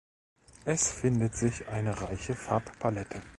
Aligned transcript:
Es 0.65 0.91
findet 0.91 1.35
sich 1.35 1.67
eine 1.67 2.01
reiche 2.01 2.33
Farbpalette. 2.33 3.21